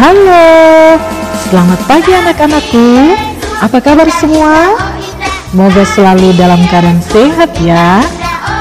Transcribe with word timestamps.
Halo, 0.00 0.96
selamat 1.44 1.80
pagi 1.84 2.08
anak-anakku. 2.16 3.12
Apa 3.60 3.84
kabar 3.84 4.08
semua? 4.08 4.72
Semoga 5.52 5.84
selalu 5.84 6.32
dalam 6.40 6.56
keadaan 6.72 7.04
sehat 7.04 7.52
ya. 7.60 8.00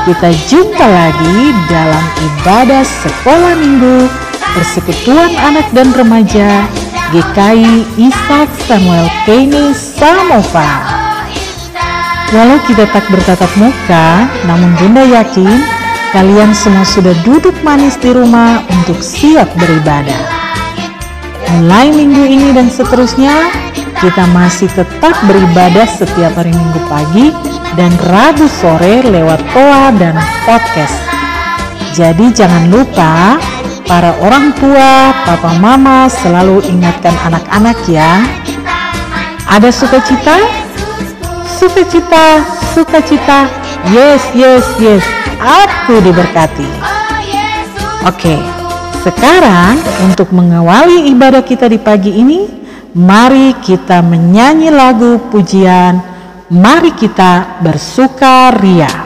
Kita 0.04 0.36
jumpa 0.52 0.84
lagi 0.84 1.56
dalam 1.72 2.04
ibadah 2.28 2.84
sekolah 2.84 3.56
minggu 3.56 4.12
Persekutuan 4.52 5.32
Anak 5.40 5.72
dan 5.72 5.96
Remaja 5.96 6.68
GKI 7.16 7.88
Ishak 7.96 8.52
Samuel 8.68 9.08
Kene 9.24 9.72
Samova. 9.72 10.68
Walau 12.36 12.60
kita 12.68 12.84
tak 12.92 13.08
bertatap 13.08 13.52
muka, 13.56 14.28
namun 14.44 14.76
Bunda 14.76 15.08
yakin 15.08 15.64
kalian 16.12 16.52
semua 16.52 16.84
sudah 16.84 17.16
duduk 17.24 17.56
manis 17.64 17.96
di 17.96 18.12
rumah 18.12 18.60
untuk 18.76 19.00
siap 19.00 19.48
beribadah. 19.56 20.39
Mulai 21.50 21.90
minggu 21.90 22.30
ini 22.30 22.54
dan 22.54 22.70
seterusnya, 22.70 23.50
kita 23.98 24.22
masih 24.38 24.70
tetap 24.70 25.18
beribadah 25.26 25.90
setiap 25.90 26.38
hari 26.38 26.54
minggu 26.54 26.78
pagi 26.86 27.34
dan 27.74 27.90
rabu 28.06 28.46
sore 28.46 29.02
lewat 29.02 29.42
toa 29.50 29.90
dan 29.98 30.14
podcast. 30.46 30.94
Jadi 31.98 32.30
jangan 32.38 32.70
lupa 32.70 33.42
para 33.90 34.14
orang 34.22 34.54
tua, 34.62 35.10
papa 35.26 35.58
mama 35.58 36.06
selalu 36.06 36.62
ingatkan 36.70 37.18
anak-anak 37.26 37.82
ya. 37.90 38.22
Ada 39.50 39.74
sukacita? 39.74 40.38
Sukacita, 41.50 42.46
sukacita. 42.78 43.50
Yes, 43.90 44.22
yes, 44.38 44.66
yes. 44.78 45.02
Aku 45.42 45.98
diberkati. 46.06 46.70
Oke. 48.06 48.38
Okay. 48.38 48.59
Sekarang 49.00 49.80
untuk 50.04 50.36
mengawali 50.36 51.08
ibadah 51.08 51.40
kita 51.40 51.72
di 51.72 51.80
pagi 51.80 52.20
ini, 52.20 52.44
mari 53.00 53.56
kita 53.64 54.04
menyanyi 54.04 54.68
lagu 54.68 55.24
pujian, 55.32 56.04
mari 56.52 56.92
kita 56.92 57.64
bersukaria. 57.64 58.99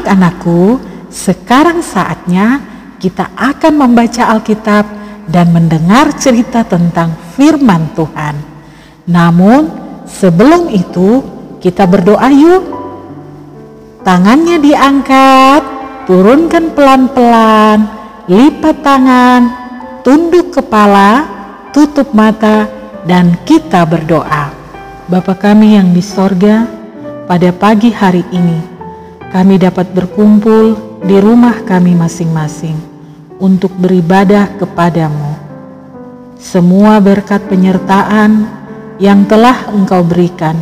Anak-anakku, 0.00 0.80
sekarang 1.12 1.84
saatnya 1.84 2.64
kita 2.96 3.36
akan 3.36 3.84
membaca 3.84 4.32
Alkitab 4.32 4.88
dan 5.28 5.52
mendengar 5.52 6.16
cerita 6.16 6.64
tentang 6.64 7.12
firman 7.36 7.92
Tuhan. 7.92 8.32
Namun, 9.04 9.68
sebelum 10.08 10.72
itu 10.72 11.20
kita 11.60 11.84
berdoa 11.84 12.32
yuk. 12.32 12.64
Tangannya 14.00 14.56
diangkat, 14.56 15.62
turunkan 16.08 16.72
pelan-pelan, 16.72 17.84
lipat 18.24 18.80
tangan, 18.80 19.42
tunduk 20.00 20.48
kepala, 20.56 21.28
tutup 21.76 22.08
mata, 22.16 22.64
dan 23.04 23.36
kita 23.44 23.84
berdoa. 23.84 24.48
Bapa 25.12 25.36
kami 25.36 25.76
yang 25.76 25.92
di 25.92 26.00
sorga, 26.00 26.64
pada 27.28 27.52
pagi 27.52 27.92
hari 27.92 28.24
ini, 28.32 28.79
kami 29.30 29.62
dapat 29.62 29.94
berkumpul 29.94 30.74
di 31.06 31.16
rumah 31.22 31.62
kami 31.62 31.94
masing-masing 31.94 32.74
untuk 33.38 33.70
beribadah 33.78 34.58
kepadamu. 34.58 35.38
Semua 36.42 36.98
berkat 36.98 37.46
penyertaan 37.46 38.50
yang 38.98 39.22
telah 39.30 39.70
Engkau 39.70 40.02
berikan 40.02 40.58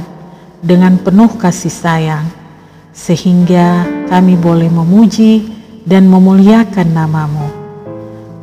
dengan 0.61 1.01
penuh 1.01 1.33
kasih 1.41 1.73
sayang, 1.73 2.28
sehingga 2.93 3.89
kami 4.12 4.37
boleh 4.37 4.69
memuji 4.69 5.49
dan 5.89 6.05
memuliakan 6.05 6.89
namamu. 6.93 7.49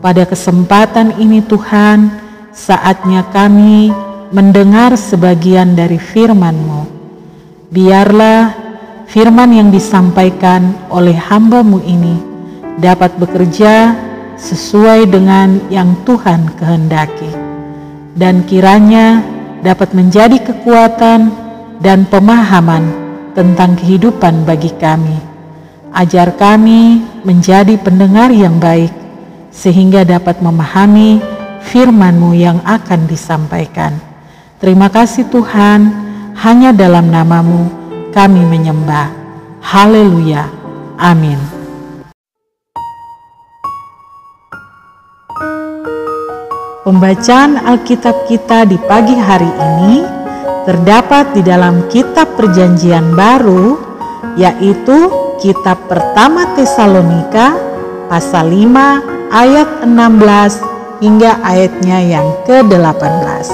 Pada 0.01 0.25
kesempatan 0.25 1.21
ini 1.21 1.45
Tuhan, 1.45 2.09
saatnya 2.49 3.29
kami 3.29 3.93
mendengar 4.33 4.97
sebagian 4.97 5.77
dari 5.77 6.01
firman-Mu. 6.01 6.81
Biarlah 7.69 8.64
firman 9.09 9.53
yang 9.53 9.69
disampaikan 9.69 10.73
oleh 10.89 11.13
hambamu 11.13 11.81
ini 11.85 12.17
dapat 12.81 13.15
bekerja 13.15 13.95
sesuai 14.35 15.07
dengan 15.07 15.61
yang 15.71 15.95
Tuhan 16.03 16.51
kehendaki 16.59 17.31
dan 18.19 18.43
kiranya 18.43 19.23
dapat 19.63 19.95
menjadi 19.95 20.39
kekuatan 20.43 21.31
dan 21.79 22.07
pemahaman 22.07 22.83
tentang 23.35 23.75
kehidupan 23.75 24.47
bagi 24.47 24.71
kami. 24.79 25.19
Ajar 25.95 26.35
kami 26.35 27.03
menjadi 27.23 27.79
pendengar 27.79 28.31
yang 28.31 28.59
baik 28.59 28.91
sehingga 29.51 30.03
dapat 30.03 30.43
memahami 30.43 31.23
firman-Mu 31.71 32.35
yang 32.35 32.59
akan 32.67 33.07
disampaikan. 33.07 33.95
Terima 34.59 34.91
kasih 34.91 35.27
Tuhan, 35.31 35.87
hanya 36.35 36.75
dalam 36.75 37.07
namamu 37.07 37.84
kami 38.15 38.47
menyembah. 38.47 39.11
Haleluya. 39.59 40.47
Amin. 40.95 41.35
Pembacaan 46.87 47.59
Alkitab 47.59 48.23
kita 48.31 48.63
di 48.63 48.79
pagi 48.87 49.19
hari 49.19 49.51
ini 49.51 50.07
terdapat 50.63 51.35
di 51.35 51.43
dalam 51.43 51.91
kitab 51.91 52.39
Perjanjian 52.39 53.11
Baru, 53.11 53.75
yaitu 54.39 55.11
kitab 55.43 55.91
pertama 55.91 56.55
Tesalonika 56.55 57.59
pasal 58.07 58.47
5 58.47 59.33
ayat 59.33 59.83
16 59.83 61.03
hingga 61.03 61.43
ayatnya 61.43 61.99
yang 61.99 62.27
ke-18. 62.47 63.49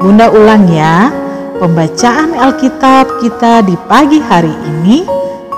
Bunda 0.00 0.32
ulang 0.32 0.64
ya. 0.72 1.12
Pembacaan 1.60 2.32
Alkitab 2.32 3.20
kita 3.20 3.60
di 3.60 3.76
pagi 3.84 4.16
hari 4.16 4.48
ini 4.48 5.04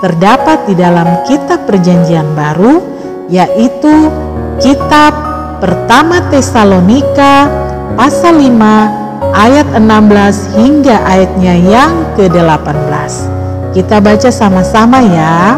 terdapat 0.03 0.67
di 0.67 0.75
dalam 0.75 1.23
Kitab 1.23 1.63
Perjanjian 1.63 2.27
Baru, 2.35 2.83
yaitu 3.31 4.11
Kitab 4.59 5.15
Pertama 5.63 6.19
Tesalonika 6.27 7.47
pasal 7.95 8.35
5 8.35 9.31
ayat 9.31 9.63
16 9.79 10.59
hingga 10.59 11.07
ayatnya 11.07 11.55
yang 11.71 11.93
ke-18. 12.19 13.11
Kita 13.71 14.03
baca 14.03 14.27
sama-sama 14.27 14.99
ya. 15.07 15.55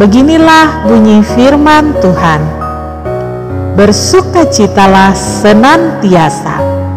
Beginilah 0.00 0.88
bunyi 0.88 1.20
firman 1.20 1.92
Tuhan. 2.00 2.40
Bersukacitalah 3.76 5.12
senantiasa. 5.12 6.87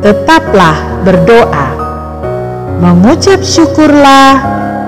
Tetaplah 0.00 1.04
berdoa, 1.04 1.68
mengucap 2.80 3.44
syukurlah 3.44 4.40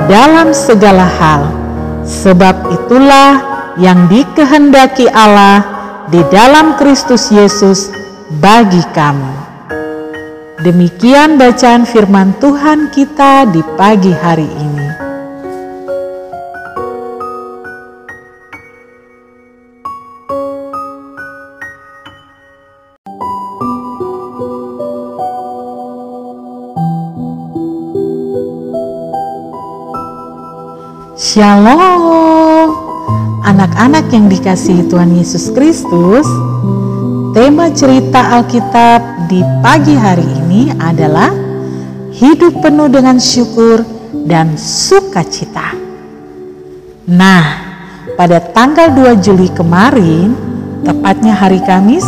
dalam 0.09 0.57
segala 0.57 1.05
hal, 1.05 1.53
sebab 2.01 2.57
itulah 2.73 3.31
yang 3.77 4.09
dikehendaki 4.09 5.13
Allah 5.13 5.61
di 6.09 6.25
dalam 6.33 6.81
Kristus 6.81 7.29
Yesus 7.29 7.93
bagi 8.41 8.81
kamu. 8.97 9.33
Demikian 10.65 11.37
bacaan 11.37 11.85
firman 11.85 12.33
Tuhan 12.41 12.89
kita 12.89 13.53
di 13.53 13.61
pagi 13.77 14.17
hari 14.17 14.49
ini. 14.49 14.82
Shalom, 31.23 32.75
anak-anak 33.47 34.11
yang 34.11 34.27
dikasihi 34.27 34.91
Tuhan 34.91 35.15
Yesus 35.15 35.55
Kristus. 35.55 36.27
Tema 37.31 37.71
cerita 37.71 38.43
Alkitab 38.43 39.31
di 39.31 39.39
pagi 39.63 39.95
hari 39.95 40.27
ini 40.27 40.75
adalah 40.83 41.31
hidup 42.11 42.59
penuh 42.59 42.91
dengan 42.91 43.23
syukur 43.23 43.87
dan 44.27 44.59
sukacita. 44.59 45.71
Nah, 47.07 47.45
pada 48.19 48.43
tanggal 48.43 48.91
2 48.91 49.23
Juli 49.23 49.47
kemarin, 49.55 50.35
tepatnya 50.83 51.39
hari 51.39 51.63
Kamis, 51.63 52.03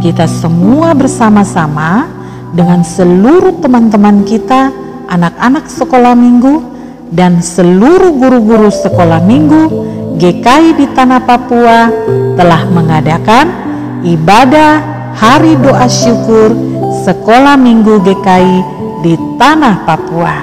kita 0.00 0.24
semua 0.24 0.96
bersama-sama 0.96 2.08
dengan 2.56 2.80
seluruh 2.80 3.60
teman-teman 3.60 4.24
kita, 4.24 4.72
anak-anak 5.12 5.68
sekolah 5.68 6.16
minggu, 6.16 6.73
dan 7.12 7.44
seluruh 7.44 8.16
guru-guru 8.16 8.72
sekolah 8.72 9.20
minggu 9.24 9.68
GKI 10.14 10.78
di 10.78 10.86
Tanah 10.94 11.20
Papua 11.26 11.90
telah 12.38 12.62
mengadakan 12.70 13.50
ibadah 14.06 14.80
Hari 15.18 15.58
Doa 15.58 15.90
Syukur 15.90 16.54
Sekolah 17.02 17.58
Minggu 17.58 18.00
GKI 18.00 18.58
di 19.02 19.14
Tanah 19.36 19.84
Papua. 19.84 20.36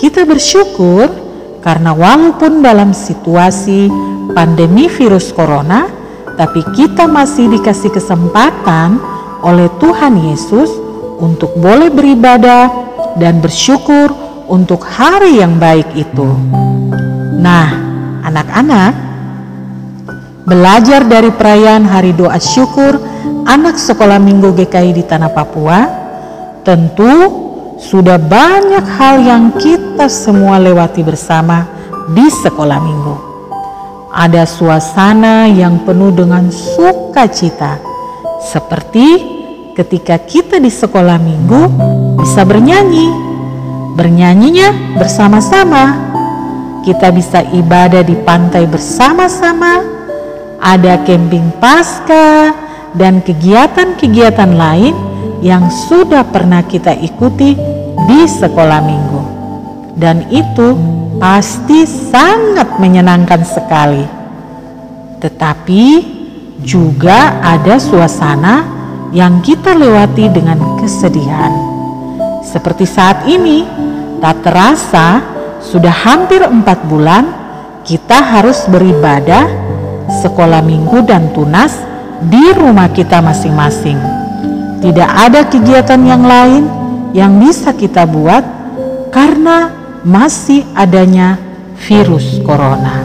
Kita 0.00 0.22
bersyukur 0.24 1.10
karena 1.60 1.92
walaupun 1.92 2.62
dalam 2.62 2.94
situasi 2.94 3.90
pandemi 4.32 4.86
virus 4.86 5.34
corona, 5.34 5.90
tapi 6.38 6.64
kita 6.72 7.04
masih 7.10 7.50
dikasih 7.50 7.92
kesempatan 7.92 8.98
oleh 9.44 9.68
Tuhan 9.78 10.16
Yesus 10.22 10.70
untuk 11.20 11.54
boleh 11.60 11.92
beribadah 11.92 12.72
dan 13.20 13.38
bersyukur 13.38 14.23
untuk 14.48 14.84
hari 14.84 15.40
yang 15.40 15.56
baik 15.56 15.92
itu. 15.96 16.28
Nah, 17.40 17.68
anak-anak, 18.24 18.92
belajar 20.44 21.04
dari 21.04 21.32
perayaan 21.32 21.84
Hari 21.88 22.12
Doa 22.12 22.36
Syukur 22.40 22.96
anak 23.44 23.76
sekolah 23.76 24.16
Minggu 24.20 24.52
GKI 24.56 24.90
di 24.96 25.04
Tanah 25.04 25.32
Papua, 25.32 25.78
tentu 26.64 27.44
sudah 27.80 28.16
banyak 28.16 28.84
hal 28.96 29.20
yang 29.20 29.44
kita 29.56 30.08
semua 30.08 30.56
lewati 30.56 31.04
bersama 31.04 31.68
di 32.12 32.24
sekolah 32.28 32.78
Minggu. 32.80 33.16
Ada 34.14 34.46
suasana 34.46 35.50
yang 35.50 35.82
penuh 35.82 36.14
dengan 36.14 36.48
sukacita, 36.48 37.82
seperti 38.40 39.34
ketika 39.74 40.16
kita 40.22 40.62
di 40.62 40.70
sekolah 40.70 41.18
Minggu 41.18 41.62
bisa 42.22 42.46
bernyanyi 42.46 43.23
bernyanyinya 43.94 44.98
bersama-sama. 44.98 46.12
Kita 46.84 47.08
bisa 47.14 47.40
ibadah 47.40 48.04
di 48.04 48.12
pantai 48.26 48.68
bersama-sama, 48.68 49.80
ada 50.60 51.00
camping 51.06 51.48
pasca, 51.56 52.52
dan 52.92 53.24
kegiatan-kegiatan 53.24 54.52
lain 54.52 54.94
yang 55.40 55.66
sudah 55.72 56.22
pernah 56.28 56.60
kita 56.62 56.92
ikuti 56.92 57.56
di 58.04 58.20
sekolah 58.28 58.80
minggu. 58.84 59.22
Dan 59.96 60.28
itu 60.28 60.76
pasti 61.16 61.86
sangat 61.86 62.76
menyenangkan 62.82 63.42
sekali. 63.46 64.04
Tetapi 65.24 65.84
juga 66.60 67.40
ada 67.40 67.80
suasana 67.80 68.66
yang 69.14 69.40
kita 69.40 69.72
lewati 69.72 70.26
dengan 70.28 70.58
kesedihan. 70.82 71.52
Seperti 72.44 72.86
saat 72.86 73.26
ini, 73.26 73.66
Tak 74.24 74.40
terasa 74.40 75.20
sudah 75.60 75.92
hampir 75.92 76.40
empat 76.40 76.88
bulan 76.88 77.28
kita 77.84 78.24
harus 78.24 78.64
beribadah 78.72 79.44
sekolah 80.24 80.64
minggu 80.64 81.04
dan 81.04 81.28
tunas 81.36 81.76
di 82.24 82.56
rumah 82.56 82.88
kita 82.88 83.20
masing-masing. 83.20 84.00
Tidak 84.80 85.10
ada 85.28 85.44
kegiatan 85.44 86.00
yang 86.08 86.24
lain 86.24 86.64
yang 87.12 87.36
bisa 87.36 87.76
kita 87.76 88.08
buat 88.08 88.40
karena 89.12 89.68
masih 90.08 90.64
adanya 90.72 91.36
virus 91.84 92.40
corona. 92.48 93.04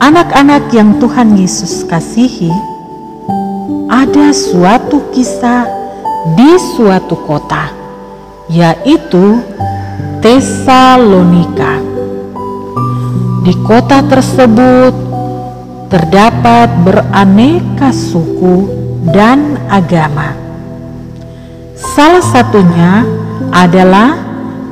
Anak-anak 0.00 0.72
yang 0.72 0.96
Tuhan 0.96 1.36
Yesus 1.36 1.84
kasihi, 1.84 2.48
ada 3.92 4.32
suatu 4.32 5.12
kisah 5.12 5.68
di 6.32 6.56
suatu 6.72 7.12
kota 7.28 7.77
yaitu 8.48 9.44
Tesalonika. 10.18 11.78
Di 13.46 13.54
kota 13.62 14.02
tersebut 14.02 14.92
terdapat 15.88 16.68
beraneka 16.84 17.94
suku 17.94 18.66
dan 19.14 19.56
agama. 19.70 20.34
Salah 21.78 22.20
satunya 22.20 23.06
adalah 23.54 24.18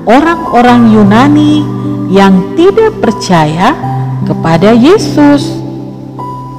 orang-orang 0.05 0.93
Yunani 0.93 1.62
yang 2.11 2.58
tidak 2.58 2.99
percaya 2.99 3.73
kepada 4.26 4.75
Yesus, 4.75 5.46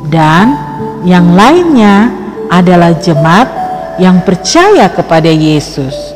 dan 0.07 0.55
yang 1.03 1.35
lainnya 1.35 2.11
adalah 2.47 2.95
jemaat 2.95 3.51
yang 3.99 4.23
percaya 4.23 4.87
kepada 4.87 5.27
Yesus. 5.27 6.06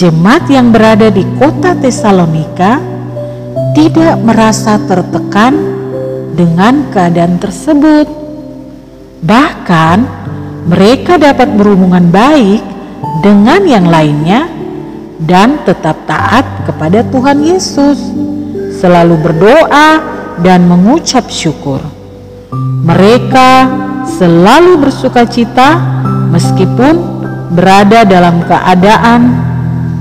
Jemaat 0.00 0.48
yang 0.48 0.72
berada 0.72 1.12
di 1.12 1.28
kota 1.36 1.76
Tesalonika 1.76 2.80
tidak 3.76 4.16
merasa 4.24 4.80
tertekan 4.88 5.52
dengan 6.32 6.88
keadaan 6.88 7.36
tersebut. 7.36 8.08
Bahkan 9.20 9.98
mereka 10.72 11.20
dapat 11.20 11.52
berhubungan 11.52 12.08
baik 12.08 12.64
dengan 13.20 13.60
yang 13.68 13.92
lainnya 13.92 14.48
dan 15.20 15.60
tetap 15.68 16.08
taat 16.08 16.48
kepada 16.64 17.04
Tuhan 17.04 17.44
Yesus, 17.44 18.00
selalu 18.80 19.20
berdoa 19.20 20.00
dan 20.40 20.64
mengucap 20.64 21.28
syukur. 21.28 21.84
Mereka 22.88 23.68
selalu 24.16 24.80
bersuka 24.80 25.28
cita 25.28 25.76
meskipun 26.32 27.20
berada 27.52 28.08
dalam 28.08 28.40
keadaan 28.48 29.49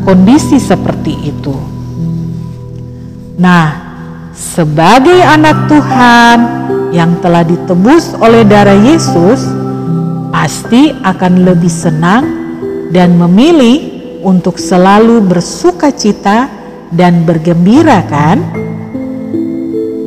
kondisi 0.03 0.59
seperti 0.59 1.13
itu. 1.27 1.55
Nah, 3.39 3.67
sebagai 4.35 5.19
anak 5.23 5.71
Tuhan 5.71 6.37
yang 6.91 7.19
telah 7.23 7.47
ditebus 7.47 8.19
oleh 8.19 8.43
darah 8.43 8.75
Yesus, 8.75 9.47
pasti 10.29 10.91
akan 10.91 11.47
lebih 11.47 11.71
senang 11.71 12.23
dan 12.91 13.15
memilih 13.15 13.99
untuk 14.23 14.59
selalu 14.59 15.23
bersuka 15.23 15.93
cita 15.95 16.51
dan 16.91 17.23
bergembira 17.23 18.03
kan? 18.09 18.43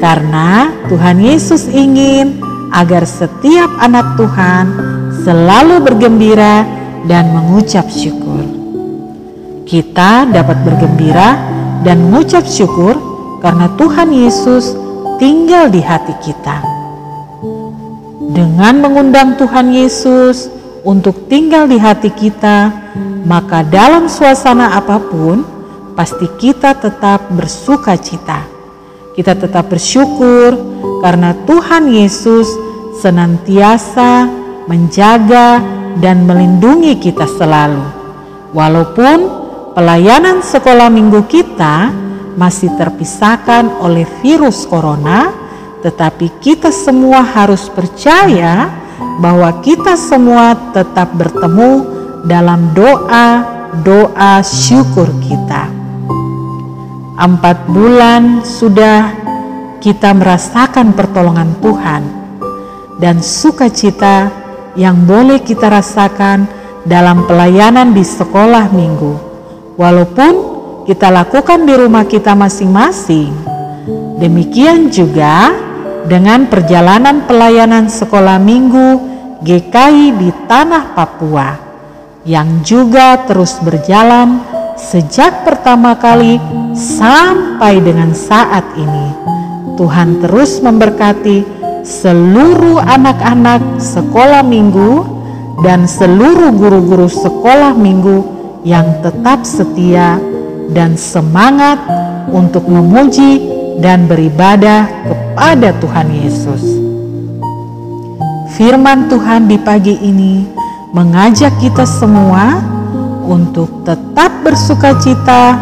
Karena 0.03 0.69
Tuhan 0.91 1.23
Yesus 1.23 1.71
ingin 1.71 2.43
agar 2.75 3.07
setiap 3.07 3.71
anak 3.79 4.19
Tuhan 4.19 4.65
selalu 5.23 5.79
bergembira 5.85 6.67
dan 7.07 7.31
mengucap 7.31 7.87
syukur. 7.87 8.62
Kita 9.73 10.29
dapat 10.29 10.69
bergembira 10.69 11.33
dan 11.81 12.13
mengucap 12.13 12.45
syukur 12.45 12.93
karena 13.41 13.73
Tuhan 13.81 14.13
Yesus 14.13 14.77
tinggal 15.17 15.73
di 15.73 15.81
hati 15.81 16.13
kita. 16.21 16.61
Dengan 18.37 18.85
mengundang 18.85 19.41
Tuhan 19.41 19.73
Yesus 19.73 20.53
untuk 20.85 21.25
tinggal 21.33 21.73
di 21.73 21.81
hati 21.81 22.13
kita, 22.13 22.69
maka 23.25 23.65
dalam 23.65 24.13
suasana 24.13 24.77
apa 24.77 25.01
pun, 25.01 25.41
pasti 25.97 26.29
kita 26.37 26.77
tetap 26.77 27.33
bersuka 27.33 27.97
cita. 27.97 28.45
Kita 29.17 29.33
tetap 29.33 29.73
bersyukur 29.73 30.53
karena 31.01 31.33
Tuhan 31.49 31.89
Yesus 31.89 32.45
senantiasa 33.01 34.29
menjaga 34.69 35.65
dan 35.97 36.29
melindungi 36.29 37.01
kita 37.01 37.25
selalu. 37.25 37.81
Walaupun 38.53 39.42
pelayanan 39.73 40.45
sekolah 40.45 40.93
minggu 40.93 41.25
kita 41.29 41.93
masih 42.37 42.73
terpisahkan 42.77 43.69
oleh 43.81 44.05
virus 44.21 44.69
corona, 44.69 45.33
tetapi 45.81 46.41
kita 46.41 46.69
semua 46.69 47.25
harus 47.25 47.69
percaya 47.73 48.69
bahwa 49.21 49.61
kita 49.65 49.97
semua 49.97 50.57
tetap 50.73 51.13
bertemu 51.17 51.85
dalam 52.25 52.73
doa-doa 52.77 54.41
syukur 54.45 55.09
kita. 55.25 55.69
Empat 57.17 57.69
bulan 57.69 58.41
sudah 58.45 59.13
kita 59.83 60.15
merasakan 60.17 60.95
pertolongan 60.95 61.51
Tuhan 61.61 62.03
dan 63.03 63.21
sukacita 63.21 64.31
yang 64.79 65.05
boleh 65.05 65.43
kita 65.43 65.69
rasakan 65.69 66.49
dalam 66.89 67.29
pelayanan 67.29 67.93
di 67.93 68.01
sekolah 68.01 68.73
minggu. 68.73 69.32
Walaupun 69.73 70.33
kita 70.85 71.09
lakukan 71.09 71.65
di 71.65 71.73
rumah 71.73 72.05
kita 72.05 72.37
masing-masing, 72.37 73.33
demikian 74.21 74.93
juga 74.93 75.55
dengan 76.05 76.45
perjalanan 76.51 77.25
pelayanan 77.25 77.89
sekolah 77.89 78.37
minggu 78.37 79.01
GKI 79.41 80.07
di 80.19 80.31
tanah 80.45 80.93
Papua 80.93 81.57
yang 82.29 82.63
juga 82.63 83.19
terus 83.27 83.59
berjalan 83.65 84.39
sejak 84.79 85.43
pertama 85.43 85.99
kali 85.99 86.39
sampai 86.77 87.83
dengan 87.83 88.15
saat 88.15 88.63
ini. 88.79 89.07
Tuhan 89.81 90.21
terus 90.21 90.61
memberkati 90.61 91.43
seluruh 91.83 92.79
anak-anak 92.79 93.81
sekolah 93.81 94.45
minggu 94.47 95.03
dan 95.65 95.89
seluruh 95.89 96.55
guru-guru 96.55 97.09
sekolah 97.11 97.75
minggu 97.75 98.32
yang 98.63 99.03
tetap 99.03 99.43
setia 99.43 100.19
dan 100.71 100.95
semangat 100.95 101.79
untuk 102.31 102.67
memuji 102.71 103.43
dan 103.83 104.07
beribadah 104.07 104.87
kepada 105.07 105.75
Tuhan 105.83 106.09
Yesus. 106.15 106.63
Firman 108.55 109.11
Tuhan 109.11 109.51
di 109.51 109.59
pagi 109.59 109.99
ini 109.99 110.47
mengajak 110.93 111.57
kita 111.59 111.89
semua 111.89 112.61
untuk 113.27 113.83
tetap 113.83 114.31
bersuka 114.45 114.95
cita, 115.01 115.57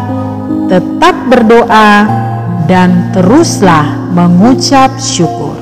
tetap 0.67 1.15
berdoa, 1.31 2.05
dan 2.67 3.09
teruslah 3.15 4.11
mengucap 4.11 4.91
syukur. 4.99 5.55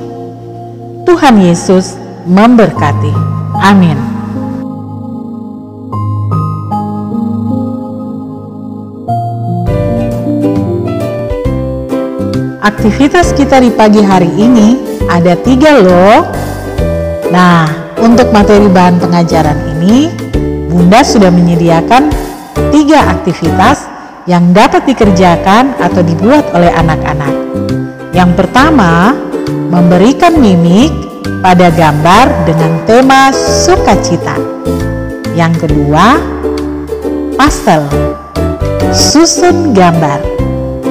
Tuhan 1.05 1.41
Yesus 1.41 1.95
memberkati. 2.25 3.13
Amin. 3.61 4.08
Aktivitas 12.69 13.33
kita 13.33 13.57
di 13.57 13.73
pagi 13.73 13.97
hari 13.97 14.29
ini 14.29 14.77
ada 15.09 15.33
tiga 15.41 15.81
loh. 15.81 16.29
Nah, 17.33 17.65
untuk 17.97 18.29
materi 18.29 18.69
bahan 18.69 19.01
pengajaran 19.01 19.57
ini, 19.73 20.13
Bunda 20.69 21.01
sudah 21.01 21.33
menyediakan 21.33 22.13
tiga 22.69 23.09
aktivitas 23.09 23.89
yang 24.29 24.53
dapat 24.53 24.85
dikerjakan 24.85 25.81
atau 25.81 26.05
dibuat 26.05 26.45
oleh 26.53 26.69
anak-anak. 26.69 27.33
Yang 28.13 28.37
pertama, 28.37 29.17
memberikan 29.49 30.37
mimik 30.37 30.93
pada 31.41 31.73
gambar 31.73 32.45
dengan 32.45 32.85
tema 32.85 33.33
sukacita. 33.33 34.37
Yang 35.33 35.65
kedua, 35.65 36.21
pastel, 37.33 37.81
susun 38.93 39.73
gambar. 39.73 40.21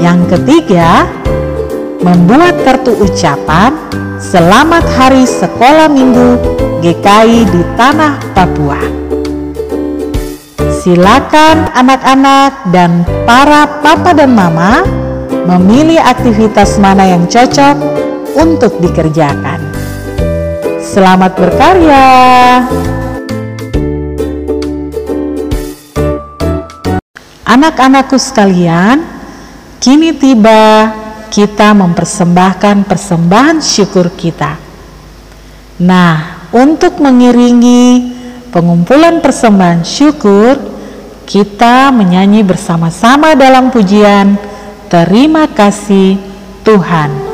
Yang 0.02 0.34
ketiga, 0.34 1.06
membuat 1.98 2.54
kartu 2.62 2.94
ucapan 3.02 3.74
Selamat 4.18 4.86
Hari 4.98 5.26
Sekolah 5.26 5.90
Minggu 5.90 6.38
GKI 6.82 7.40
di 7.50 7.62
Tanah 7.74 8.18
Papua. 8.34 8.78
Silakan 10.78 11.70
anak-anak 11.74 12.70
dan 12.70 13.02
para 13.26 13.82
papa 13.82 14.14
dan 14.14 14.30
mama 14.34 14.86
memilih 15.46 15.98
aktivitas 15.98 16.78
mana 16.78 17.06
yang 17.06 17.26
cocok 17.26 17.76
untuk 18.38 18.78
dikerjakan. 18.78 19.58
Selamat 20.78 21.34
berkarya. 21.34 22.06
Anak-anakku 27.48 28.18
sekalian, 28.20 29.02
kini 29.82 30.14
tiba 30.14 30.94
kita 31.28 31.76
mempersembahkan 31.76 32.88
persembahan 32.88 33.60
syukur 33.60 34.10
kita. 34.16 34.56
Nah, 35.84 36.48
untuk 36.50 36.98
mengiringi 36.98 38.16
pengumpulan 38.50 39.20
persembahan 39.20 39.84
syukur, 39.84 40.56
kita 41.28 41.92
menyanyi 41.92 42.40
bersama-sama 42.40 43.36
dalam 43.36 43.68
pujian 43.68 44.48
Terima 44.88 45.44
kasih 45.52 46.16
Tuhan. 46.64 47.27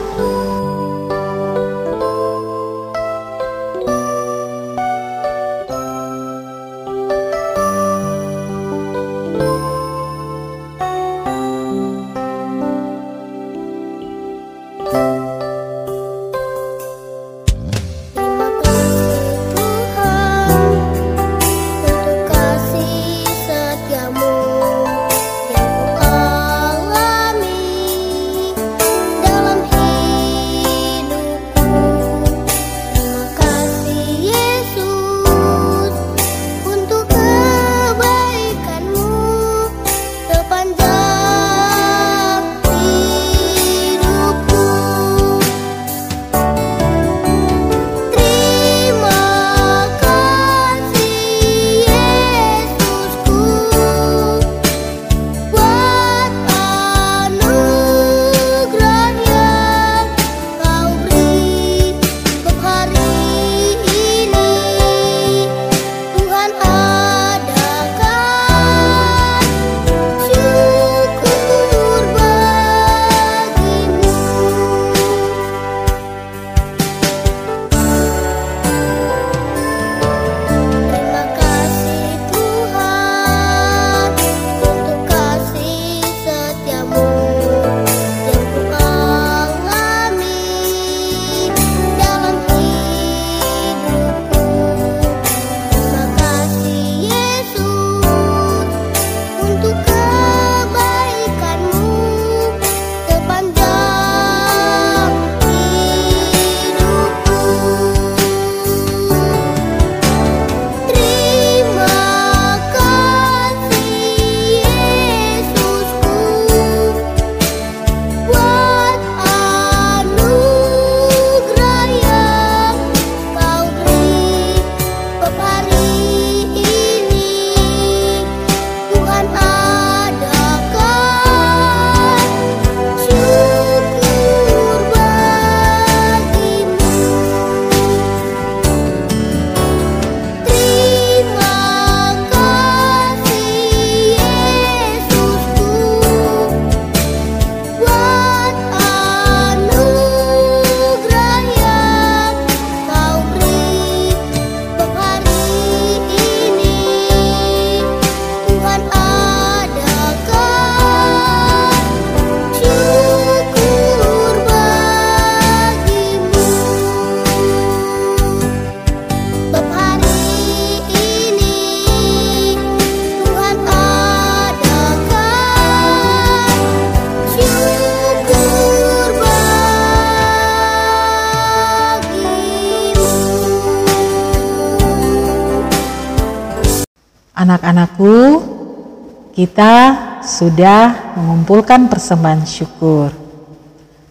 Kita 189.55 190.19
sudah 190.27 191.15
mengumpulkan 191.15 191.87
persembahan 191.87 192.43
syukur. 192.43 193.15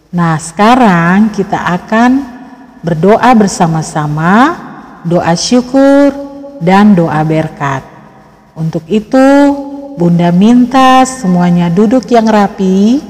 Nah, 0.08 0.40
sekarang 0.40 1.28
kita 1.36 1.68
akan 1.68 2.10
berdoa 2.80 3.28
bersama-sama, 3.36 4.56
doa 5.04 5.36
syukur 5.36 6.16
dan 6.64 6.96
doa 6.96 7.20
berkat. 7.20 7.84
Untuk 8.56 8.88
itu, 8.88 9.20
Bunda 10.00 10.32
minta 10.32 11.04
semuanya 11.04 11.68
duduk 11.68 12.08
yang 12.08 12.24
rapi, 12.24 13.04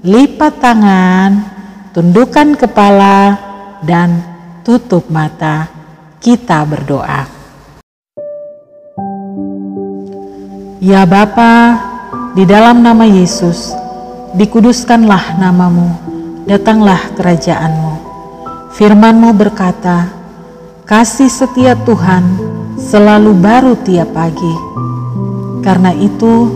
lipat 0.00 0.64
tangan, 0.64 1.30
tundukkan 1.92 2.56
kepala, 2.56 3.36
dan 3.84 4.24
tutup 4.64 5.04
mata. 5.12 5.68
Kita 6.16 6.64
berdoa. 6.64 7.37
Ya 10.78 11.02
Bapa, 11.02 11.74
di 12.38 12.46
dalam 12.46 12.86
nama 12.86 13.02
Yesus, 13.02 13.74
dikuduskanlah 14.38 15.34
namamu, 15.34 15.90
datanglah 16.46 17.02
kerajaanmu. 17.18 17.94
Firmanmu 18.78 19.34
berkata, 19.34 20.06
kasih 20.86 21.26
setia 21.26 21.74
Tuhan 21.82 22.22
selalu 22.78 23.34
baru 23.42 23.74
tiap 23.82 24.14
pagi. 24.14 24.54
Karena 25.66 25.90
itu, 25.98 26.46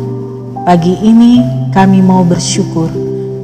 pagi 0.63 1.03
ini 1.03 1.43
kami 1.75 1.99
mau 1.99 2.23
bersyukur 2.23 2.95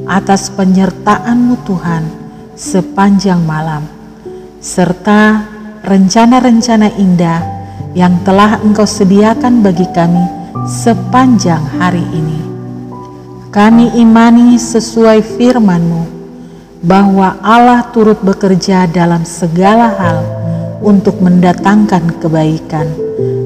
atas 0.07 0.47
penyertaanmu 0.47 1.59
Tuhan 1.67 2.07
sepanjang 2.55 3.43
malam, 3.43 3.83
serta 4.63 5.43
rencana-rencana 5.83 6.87
indah 6.95 7.43
yang 7.99 8.15
telah 8.23 8.63
Engkau 8.63 8.87
sediakan 8.87 9.59
bagi 9.59 9.83
kami 9.91 10.38
sepanjang 10.67 11.61
hari 11.79 12.03
ini. 12.11 12.41
Kami 13.49 13.95
imani 13.97 14.59
sesuai 14.59 15.23
firman-Mu 15.23 16.03
bahwa 16.85 17.39
Allah 17.43 17.87
turut 17.91 18.19
bekerja 18.23 18.87
dalam 18.87 19.25
segala 19.27 19.89
hal 19.95 20.19
untuk 20.79 21.19
mendatangkan 21.19 22.21
kebaikan 22.23 22.87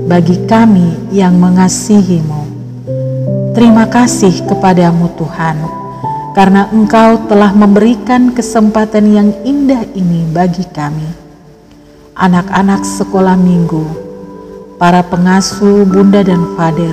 bagi 0.06 0.44
kami 0.46 0.94
yang 1.10 1.40
mengasihi-Mu. 1.40 2.42
Terima 3.54 3.86
kasih 3.88 4.44
kepadamu 4.50 5.14
Tuhan, 5.18 5.58
karena 6.34 6.68
Engkau 6.74 7.30
telah 7.30 7.54
memberikan 7.54 8.34
kesempatan 8.34 9.06
yang 9.14 9.30
indah 9.46 9.86
ini 9.94 10.26
bagi 10.30 10.66
kami. 10.68 11.06
Anak-anak 12.14 12.86
sekolah 12.86 13.34
minggu, 13.40 14.03
para 14.84 15.00
pengasuh, 15.00 15.88
bunda 15.88 16.20
dan 16.28 16.44
fader, 16.60 16.92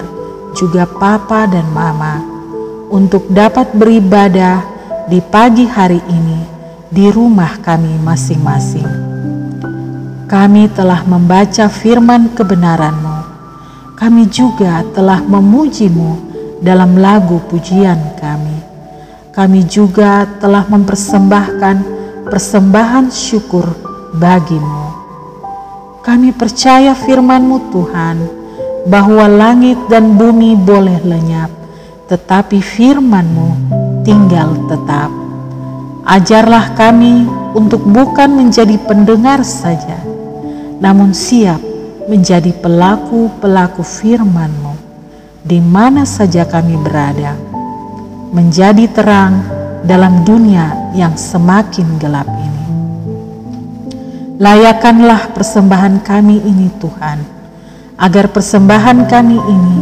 juga 0.54 0.86
papa 0.86 1.42
dan 1.50 1.66
mama 1.74 2.22
untuk 2.86 3.26
dapat 3.26 3.66
beribadah 3.74 4.62
di 5.10 5.18
pagi 5.18 5.66
hari 5.66 5.98
ini 6.06 6.38
di 6.86 7.10
rumah 7.10 7.58
kami 7.58 7.98
masing-masing. 7.98 8.86
Kami 10.30 10.70
telah 10.70 11.02
membaca 11.02 11.66
firman 11.66 12.30
kebenaran-Mu. 12.30 13.18
Kami 13.98 14.22
juga 14.30 14.86
telah 14.94 15.18
memuji-Mu 15.26 16.10
dalam 16.62 16.94
lagu 16.94 17.42
pujian 17.50 17.98
kami. 18.22 18.54
Kami 19.34 19.66
juga 19.66 20.30
telah 20.38 20.62
mempersembahkan 20.62 21.76
persembahan 22.30 23.10
syukur 23.10 23.66
bagimu. 24.14 24.89
Kami 26.00 26.32
percaya 26.32 26.96
firman-Mu 26.96 27.56
Tuhan, 27.68 28.40
bahwa 28.88 29.28
langit 29.28 29.76
dan 29.92 30.16
bumi 30.16 30.56
boleh 30.56 30.96
lenyap, 31.04 31.52
tetapi 32.08 32.64
firman-Mu 32.64 33.48
tinggal 34.00 34.56
tetap. 34.64 35.12
Ajarlah 36.08 36.72
kami 36.72 37.28
untuk 37.52 37.84
bukan 37.84 38.32
menjadi 38.32 38.80
pendengar 38.88 39.44
saja, 39.44 40.00
namun 40.80 41.12
siap 41.12 41.60
menjadi 42.08 42.56
pelaku-pelaku 42.56 43.84
firman-Mu 43.84 44.74
di 45.44 45.60
mana 45.60 46.08
saja 46.08 46.48
kami 46.48 46.80
berada, 46.80 47.36
menjadi 48.32 48.88
terang 48.88 49.44
dalam 49.84 50.24
dunia 50.24 50.92
yang 50.96 51.12
semakin 51.12 52.00
gelap 52.00 52.28
ini. 52.28 52.49
Layakanlah 54.40 55.36
persembahan 55.36 56.00
kami 56.00 56.40
ini 56.40 56.72
Tuhan, 56.80 57.20
agar 58.00 58.32
persembahan 58.32 59.04
kami 59.04 59.36
ini 59.36 59.78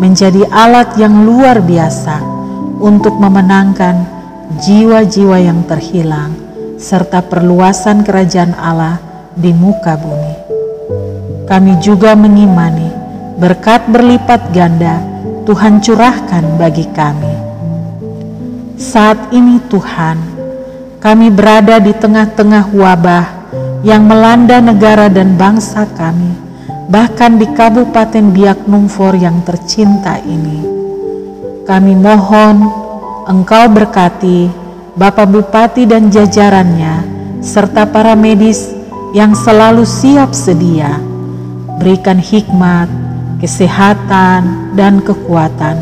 menjadi 0.00 0.48
alat 0.48 0.96
yang 0.96 1.28
luar 1.28 1.60
biasa 1.60 2.16
untuk 2.80 3.20
memenangkan 3.20 4.08
jiwa-jiwa 4.64 5.44
yang 5.44 5.60
terhilang 5.68 6.32
serta 6.80 7.20
perluasan 7.20 8.00
kerajaan 8.00 8.56
Allah 8.56 8.96
di 9.36 9.52
muka 9.52 10.00
bumi. 10.00 10.36
Kami 11.44 11.76
juga 11.76 12.16
mengimani 12.16 12.88
berkat 13.36 13.92
berlipat 13.92 14.56
ganda 14.56 15.04
Tuhan 15.44 15.84
curahkan 15.84 16.56
bagi 16.56 16.88
kami. 16.96 17.34
Saat 18.80 19.36
ini 19.36 19.60
Tuhan, 19.68 20.16
kami 20.96 21.28
berada 21.28 21.76
di 21.76 21.92
tengah-tengah 21.92 22.72
wabah 22.72 23.37
yang 23.86 24.06
melanda 24.06 24.58
negara 24.58 25.06
dan 25.06 25.38
bangsa 25.38 25.86
kami 25.94 26.48
bahkan 26.88 27.36
di 27.36 27.44
Kabupaten 27.52 28.32
Biak 28.32 28.64
Numfor 28.64 29.12
yang 29.12 29.44
tercinta 29.44 30.16
ini. 30.24 30.64
Kami 31.68 31.92
mohon 31.92 32.64
Engkau 33.28 33.68
berkati 33.68 34.48
Bapak 34.96 35.28
Bupati 35.28 35.84
dan 35.84 36.08
jajarannya, 36.08 37.04
serta 37.44 37.84
para 37.84 38.16
medis 38.16 38.72
yang 39.12 39.36
selalu 39.36 39.84
siap 39.84 40.32
sedia. 40.32 40.96
Berikan 41.76 42.18
hikmat, 42.18 42.88
kesehatan, 43.38 44.72
dan 44.74 45.04
kekuatan 45.04 45.76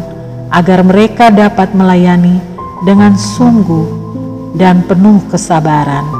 agar 0.50 0.82
mereka 0.82 1.30
dapat 1.30 1.72
melayani 1.72 2.42
dengan 2.82 3.14
sungguh 3.14 3.88
dan 4.58 4.82
penuh 4.84 5.22
kesabaran. 5.30 6.15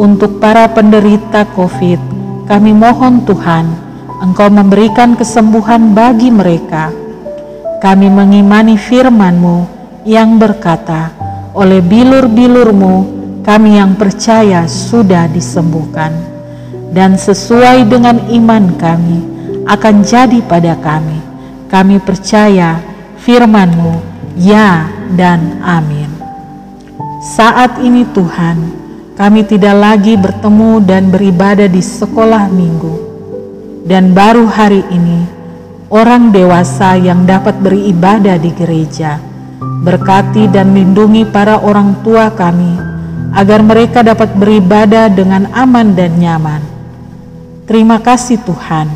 Untuk 0.00 0.40
para 0.40 0.64
penderita 0.72 1.44
COVID, 1.52 2.00
kami 2.48 2.72
mohon 2.72 3.20
Tuhan, 3.28 3.68
Engkau 4.24 4.48
memberikan 4.48 5.12
kesembuhan 5.12 5.92
bagi 5.92 6.32
mereka. 6.32 6.88
Kami 7.84 8.08
mengimani 8.08 8.80
firman-Mu 8.80 9.68
yang 10.08 10.40
berkata, 10.40 11.12
oleh 11.52 11.84
bilur-bilurmu 11.84 12.94
kami 13.44 13.76
yang 13.76 13.92
percaya 13.92 14.64
sudah 14.64 15.28
disembuhkan. 15.28 16.16
Dan 16.96 17.20
sesuai 17.20 17.84
dengan 17.84 18.24
iman 18.32 18.72
kami 18.80 19.20
akan 19.68 20.00
jadi 20.00 20.40
pada 20.48 20.80
kami. 20.80 21.20
Kami 21.68 22.00
percaya 22.00 22.80
firman-Mu, 23.20 24.00
ya 24.40 24.88
dan 25.12 25.60
amin. 25.60 26.08
Saat 27.36 27.84
ini 27.84 28.08
Tuhan, 28.16 28.79
kami 29.20 29.44
tidak 29.44 29.76
lagi 29.76 30.16
bertemu 30.16 30.80
dan 30.80 31.12
beribadah 31.12 31.68
di 31.68 31.84
sekolah 31.84 32.48
minggu. 32.48 32.94
Dan 33.84 34.16
baru 34.16 34.48
hari 34.48 34.80
ini, 34.88 35.28
orang 35.92 36.32
dewasa 36.32 36.96
yang 36.96 37.28
dapat 37.28 37.60
beribadah 37.60 38.40
di 38.40 38.48
gereja, 38.56 39.20
berkati 39.84 40.48
dan 40.48 40.72
lindungi 40.72 41.28
para 41.28 41.60
orang 41.60 42.00
tua 42.00 42.32
kami, 42.32 42.80
agar 43.36 43.60
mereka 43.60 44.00
dapat 44.00 44.32
beribadah 44.40 45.12
dengan 45.12 45.52
aman 45.52 45.92
dan 45.92 46.16
nyaman. 46.16 46.64
Terima 47.68 48.00
kasih 48.00 48.40
Tuhan. 48.40 48.88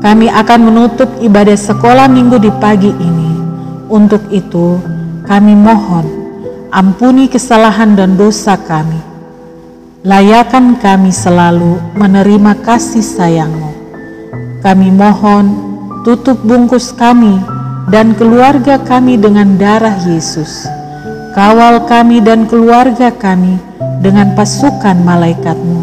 Kami 0.00 0.32
akan 0.32 0.60
menutup 0.72 1.12
ibadah 1.20 1.56
sekolah 1.60 2.08
minggu 2.08 2.40
di 2.40 2.48
pagi 2.64 2.96
ini. 2.96 3.30
Untuk 3.92 4.24
itu, 4.32 4.80
kami 5.28 5.52
mohon 5.52 6.23
ampuni 6.74 7.30
kesalahan 7.30 7.94
dan 7.94 8.18
dosa 8.18 8.58
kami. 8.58 8.98
Layakan 10.02 10.74
kami 10.82 11.14
selalu 11.14 11.78
menerima 11.94 12.58
kasih 12.66 13.00
sayangmu. 13.00 13.70
Kami 14.58 14.90
mohon 14.90 15.46
tutup 16.02 16.42
bungkus 16.42 16.90
kami 16.90 17.38
dan 17.94 18.18
keluarga 18.18 18.82
kami 18.82 19.14
dengan 19.14 19.54
darah 19.54 20.02
Yesus. 20.02 20.66
Kawal 21.30 21.86
kami 21.86 22.18
dan 22.18 22.50
keluarga 22.50 23.14
kami 23.14 23.54
dengan 24.02 24.34
pasukan 24.34 24.98
malaikatmu, 24.98 25.82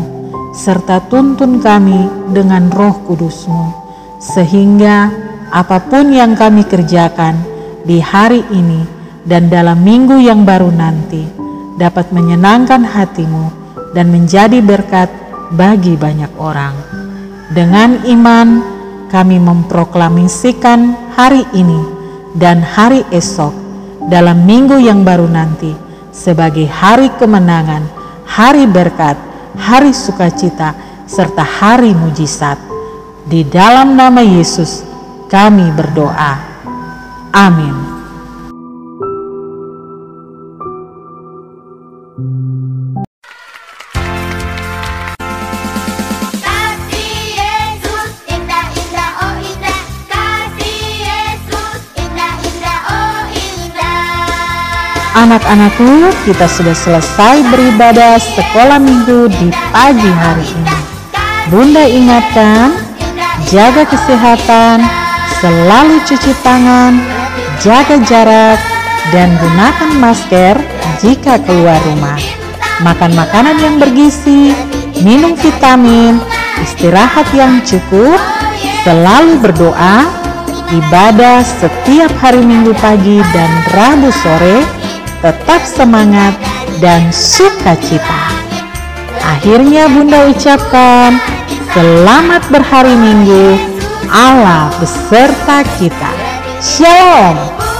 serta 0.51 1.07
tuntun 1.07 1.63
kami 1.63 2.07
dengan 2.35 2.67
roh 2.67 2.99
kudusmu, 3.07 3.71
sehingga 4.19 5.07
apa 5.55 5.79
pun 5.87 6.11
yang 6.11 6.35
kami 6.35 6.67
kerjakan 6.67 7.35
di 7.83 7.99
hari 7.99 8.43
ini, 8.53 9.00
dan 9.25 9.49
dalam 9.49 9.85
minggu 9.85 10.17
yang 10.17 10.41
baru 10.47 10.73
nanti 10.73 11.25
dapat 11.77 12.09
menyenangkan 12.09 12.81
hatimu 12.85 13.53
dan 13.93 14.09
menjadi 14.09 14.61
berkat 14.61 15.09
bagi 15.53 15.99
banyak 15.99 16.31
orang. 16.39 16.73
Dengan 17.51 17.99
iman, 18.07 18.47
kami 19.11 19.37
memproklamasikan 19.43 21.11
hari 21.19 21.43
ini 21.51 21.83
dan 22.39 22.63
hari 22.63 23.03
esok 23.11 23.51
dalam 24.07 24.47
minggu 24.47 24.79
yang 24.79 25.03
baru 25.03 25.27
nanti 25.27 25.75
sebagai 26.15 26.65
hari 26.71 27.11
kemenangan, 27.19 27.83
hari 28.23 28.63
berkat, 28.65 29.19
hari 29.59 29.91
sukacita, 29.91 30.71
serta 31.03 31.43
hari 31.43 31.91
mujizat. 31.91 32.55
Di 33.27 33.43
dalam 33.43 33.99
nama 33.99 34.23
Yesus 34.23 34.87
kami 35.27 35.67
berdoa. 35.75 36.39
Amin. 37.35 38.00
Anak-anakku, 55.21 56.09
kita 56.25 56.49
sudah 56.49 56.73
selesai 56.73 57.45
beribadah 57.53 58.17
sekolah 58.17 58.81
minggu 58.81 59.29
di 59.29 59.53
pagi 59.69 60.09
hari 60.09 60.41
ini. 60.49 60.77
Bunda 61.45 61.85
ingatkan, 61.85 62.73
jaga 63.45 63.85
kesehatan, 63.85 64.81
selalu 65.37 66.01
cuci 66.09 66.33
tangan, 66.41 66.97
jaga 67.61 68.01
jarak, 68.01 68.57
dan 69.13 69.37
gunakan 69.37 69.91
masker 70.01 70.57
jika 71.05 71.37
keluar 71.45 71.77
rumah. 71.85 72.17
Makan 72.81 73.13
makanan 73.13 73.61
yang 73.61 73.77
bergizi, 73.77 74.57
minum 75.05 75.37
vitamin, 75.37 76.17
istirahat 76.65 77.29
yang 77.37 77.61
cukup, 77.61 78.17
selalu 78.81 79.37
berdoa, 79.37 80.01
ibadah 80.73 81.45
setiap 81.45 82.09
hari 82.17 82.41
minggu 82.41 82.73
pagi 82.81 83.21
dan 83.37 83.51
rabu 83.77 84.09
sore, 84.09 84.80
tetap 85.21 85.61
semangat 85.63 86.33
dan 86.81 87.13
sukacita. 87.13 88.33
Akhirnya 89.21 89.85
Bunda 89.85 90.27
ucapkan, 90.33 91.21
selamat 91.77 92.41
berhari 92.49 92.97
Minggu, 92.97 93.57
Allah 94.09 94.73
beserta 94.81 95.61
kita. 95.77 96.11
Shalom. 96.57 97.70